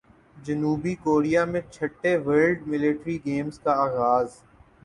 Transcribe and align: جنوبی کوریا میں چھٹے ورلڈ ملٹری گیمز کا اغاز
جنوبی 0.37 0.93
کوریا 1.03 1.43
میں 1.45 1.61
چھٹے 1.71 2.15
ورلڈ 2.17 2.67
ملٹری 2.67 3.17
گیمز 3.25 3.59
کا 3.59 3.73
اغاز 3.83 4.29